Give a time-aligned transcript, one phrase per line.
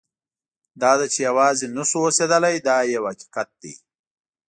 [0.81, 3.73] دا ده چې یوازې نه شو اوسېدلی دا یو حقیقت دی.